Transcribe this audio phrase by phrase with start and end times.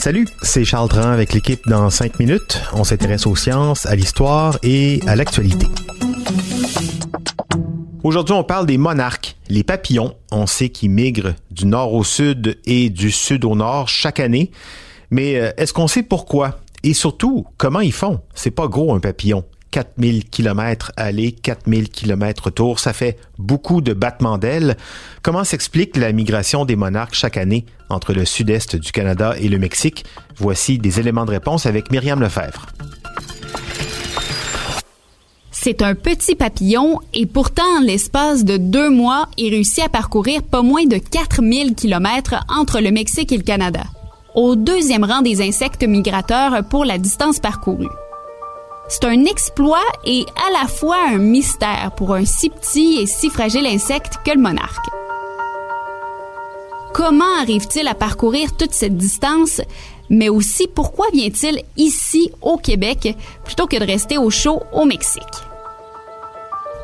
[0.00, 2.60] Salut, c'est Charles Dran avec l'équipe dans 5 minutes.
[2.72, 5.68] On s'intéresse aux sciences, à l'histoire et à l'actualité.
[8.02, 10.16] Aujourd'hui, on parle des monarques, les papillons.
[10.32, 14.50] On sait qu'ils migrent du nord au sud et du sud au nord chaque année.
[15.12, 16.58] Mais euh, est-ce qu'on sait pourquoi?
[16.82, 18.18] Et surtout, comment ils font?
[18.34, 19.44] C'est pas gros un papillon.
[19.70, 24.76] 4000 km aller, 4000 km retour, ça fait beaucoup de battements d'ailes.
[25.22, 29.58] Comment s'explique la migration des monarques chaque année entre le sud-est du Canada et le
[29.58, 30.04] Mexique?
[30.36, 32.66] Voici des éléments de réponse avec Myriam Lefebvre.
[35.62, 40.42] C'est un petit papillon et pourtant, en l'espace de deux mois, il réussit à parcourir
[40.42, 43.82] pas moins de 4000 km entre le Mexique et le Canada,
[44.34, 47.90] au deuxième rang des insectes migrateurs pour la distance parcourue.
[48.90, 53.30] C'est un exploit et à la fois un mystère pour un si petit et si
[53.30, 54.84] fragile insecte que le monarque.
[56.92, 59.60] Comment arrive-t-il à parcourir toute cette distance,
[60.10, 65.22] mais aussi pourquoi vient-il ici au Québec plutôt que de rester au chaud au Mexique?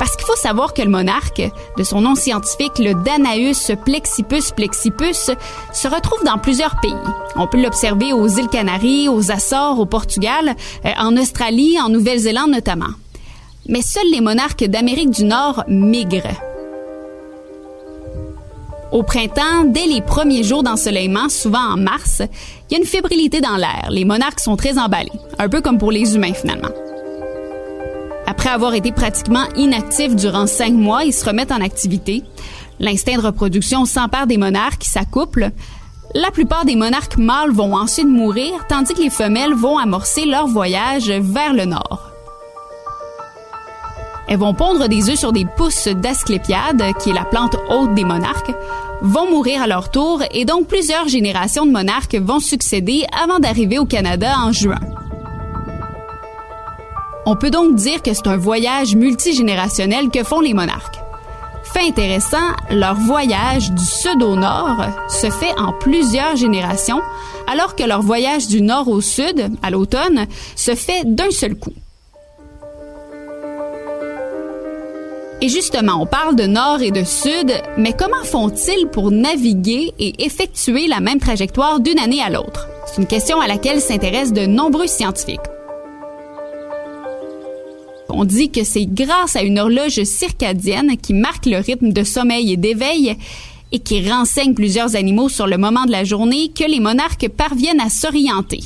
[0.00, 1.42] Parce qu'il faut savoir que le monarque,
[1.76, 5.30] de son nom scientifique le Danaus plexipus plexipus,
[5.74, 6.96] se retrouve dans plusieurs pays.
[7.36, 10.56] On peut l'observer aux îles Canaries, aux Açores, au Portugal,
[10.86, 12.94] euh, en Australie, en Nouvelle-Zélande notamment.
[13.68, 16.40] Mais seuls les monarques d'Amérique du Nord migrent.
[18.92, 22.22] Au printemps, dès les premiers jours d'ensoleillement, souvent en mars,
[22.70, 23.88] il y a une fébrilité dans l'air.
[23.90, 26.70] Les monarques sont très emballés, un peu comme pour les humains finalement.
[28.40, 32.24] Après avoir été pratiquement inactifs durant cinq mois, ils se remettent en activité.
[32.78, 35.50] L'instinct de reproduction s'empare des monarques qui s'accouplent.
[36.14, 40.46] La plupart des monarques mâles vont ensuite mourir, tandis que les femelles vont amorcer leur
[40.46, 42.12] voyage vers le nord.
[44.26, 48.04] Elles vont pondre des œufs sur des pousses d'Asclépiade, qui est la plante haute des
[48.04, 48.54] monarques,
[49.02, 53.78] vont mourir à leur tour et donc plusieurs générations de monarques vont succéder avant d'arriver
[53.78, 54.80] au Canada en juin.
[57.26, 60.98] On peut donc dire que c'est un voyage multigénérationnel que font les monarques.
[61.72, 62.38] Fait intéressant,
[62.70, 67.00] leur voyage du sud au nord se fait en plusieurs générations,
[67.46, 70.26] alors que leur voyage du nord au sud, à l'automne,
[70.56, 71.74] se fait d'un seul coup.
[75.42, 80.24] Et justement, on parle de nord et de sud, mais comment font-ils pour naviguer et
[80.24, 82.68] effectuer la même trajectoire d'une année à l'autre?
[82.86, 85.40] C'est une question à laquelle s'intéressent de nombreux scientifiques.
[88.12, 92.52] On dit que c'est grâce à une horloge circadienne qui marque le rythme de sommeil
[92.52, 93.16] et d'éveil
[93.72, 97.80] et qui renseigne plusieurs animaux sur le moment de la journée que les monarques parviennent
[97.80, 98.60] à s'orienter.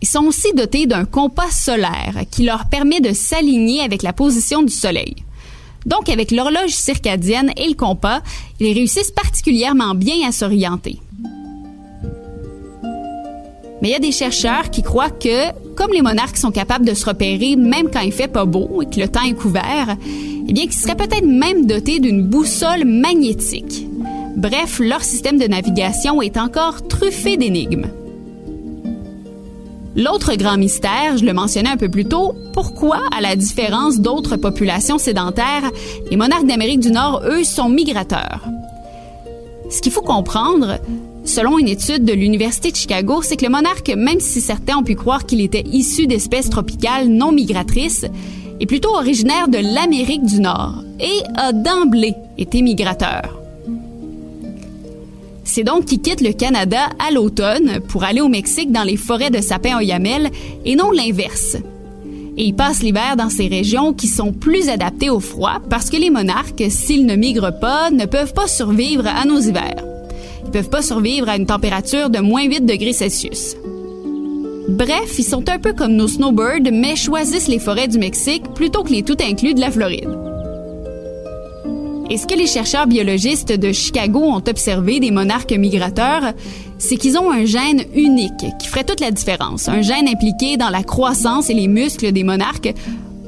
[0.00, 4.62] Ils sont aussi dotés d'un compas solaire qui leur permet de s'aligner avec la position
[4.62, 5.16] du soleil.
[5.86, 8.20] Donc, avec l'horloge circadienne et le compas,
[8.60, 11.00] ils réussissent particulièrement bien à s'orienter.
[13.80, 16.92] Mais il y a des chercheurs qui croient que, comme les monarques sont capables de
[16.92, 19.96] se repérer même quand il fait pas beau et que le temps est couvert,
[20.48, 23.86] eh bien qu'ils seraient peut-être même dotés d'une boussole magnétique.
[24.36, 27.86] Bref, leur système de navigation est encore truffé d'énigmes.
[29.94, 34.36] L'autre grand mystère, je le mentionnais un peu plus tôt, pourquoi, à la différence d'autres
[34.36, 35.70] populations sédentaires,
[36.10, 38.40] les monarques d'Amérique du Nord, eux, sont migrateurs?
[39.70, 40.78] Ce qu'il faut comprendre,
[41.28, 44.82] Selon une étude de l'Université de Chicago, c'est que le monarque, même si certains ont
[44.82, 48.06] pu croire qu'il était issu d'espèces tropicales non migratrices,
[48.58, 53.38] est plutôt originaire de l'Amérique du Nord et a d'emblée été migrateur.
[55.44, 59.30] C'est donc qu'il quitte le Canada à l'automne pour aller au Mexique dans les forêts
[59.30, 60.30] de sapins oyamel
[60.64, 61.58] et non l'inverse.
[62.38, 65.98] Et il passe l'hiver dans ces régions qui sont plus adaptées au froid parce que
[65.98, 69.87] les monarques, s'ils ne migrent pas, ne peuvent pas survivre à nos hivers.
[70.48, 73.54] Ils peuvent pas survivre à une température de moins 8 degrés Celsius.
[74.66, 78.82] Bref, ils sont un peu comme nos snowbirds, mais choisissent les forêts du Mexique plutôt
[78.82, 80.08] que les tout inclus de la Floride.
[82.08, 86.32] Et ce que les chercheurs biologistes de Chicago ont observé des monarques migrateurs,
[86.78, 90.70] c'est qu'ils ont un gène unique qui ferait toute la différence, un gène impliqué dans
[90.70, 92.72] la croissance et les muscles des monarques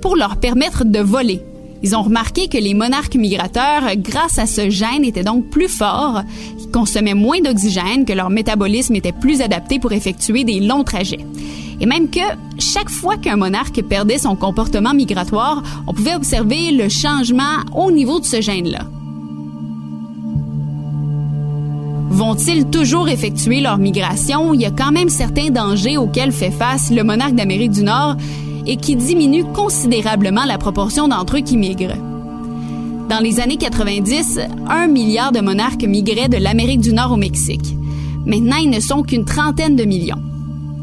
[0.00, 1.42] pour leur permettre de voler,
[1.82, 6.22] ils ont remarqué que les monarques migrateurs, grâce à ce gène, étaient donc plus forts,
[6.72, 11.24] consommaient moins d'oxygène, que leur métabolisme était plus adapté pour effectuer des longs trajets.
[11.80, 12.20] Et même que
[12.58, 18.18] chaque fois qu'un monarque perdait son comportement migratoire, on pouvait observer le changement au niveau
[18.18, 18.84] de ce gène-là.
[22.10, 24.52] Vont-ils toujours effectuer leur migration?
[24.52, 28.16] Il y a quand même certains dangers auxquels fait face le monarque d'Amérique du Nord
[28.68, 31.96] et qui diminue considérablement la proportion d'entre eux qui migrent.
[33.08, 34.38] Dans les années 90,
[34.68, 37.74] un milliard de monarques migraient de l'Amérique du Nord au Mexique.
[38.26, 40.22] Maintenant, ils ne sont qu'une trentaine de millions.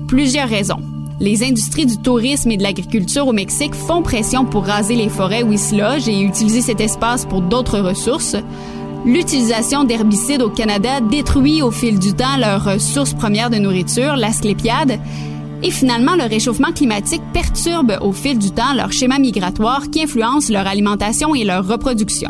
[0.08, 0.80] Plusieurs raisons.
[1.20, 5.44] Les industries du tourisme et de l'agriculture au Mexique font pression pour raser les forêts
[5.44, 8.36] où ils se logent et utiliser cet espace pour d'autres ressources.
[9.06, 15.00] L'utilisation d'herbicides au Canada détruit au fil du temps leur source première de nourriture, l'asclépiade.
[15.66, 20.52] Et finalement, le réchauffement climatique perturbe au fil du temps leur schéma migratoire qui influence
[20.52, 22.30] leur alimentation et leur reproduction.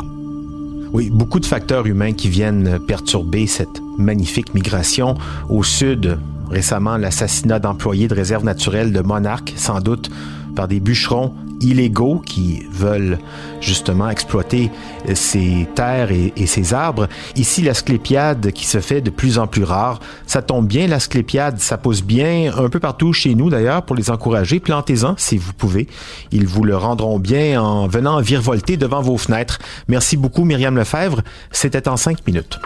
[0.94, 5.16] Oui, beaucoup de facteurs humains qui viennent perturber cette magnifique migration.
[5.50, 6.18] Au sud,
[6.48, 10.08] récemment, l'assassinat d'employés de réserve naturelle de Monarque, sans doute
[10.54, 13.18] par des bûcherons illégaux qui veulent
[13.60, 14.70] justement exploiter
[15.14, 17.08] ces terres et, ces arbres.
[17.36, 20.00] Ici, l'asclépiade qui se fait de plus en plus rare.
[20.26, 24.10] Ça tombe bien, l'asclépiade, ça pose bien un peu partout chez nous d'ailleurs pour les
[24.10, 24.60] encourager.
[24.60, 25.88] Plantez-en si vous pouvez.
[26.32, 29.58] Ils vous le rendront bien en venant virevolter devant vos fenêtres.
[29.88, 31.22] Merci beaucoup Myriam Lefebvre.
[31.50, 32.58] C'était en cinq minutes.